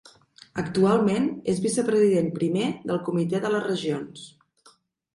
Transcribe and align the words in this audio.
Actualment 0.63 1.27
és 1.53 1.61
Vicepresident 1.67 2.33
Primer 2.41 2.65
del 2.91 3.05
Comitè 3.11 3.45
de 3.47 3.55
les 3.57 3.67
Regions. 3.71 4.29